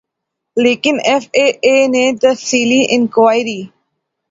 لیکن 0.57 0.95
F 1.09 1.23
A 1.37 1.45
A 1.65 1.75
نے 1.93 2.05
تفصیلی 2.21 2.81
انکوائری 2.95 3.61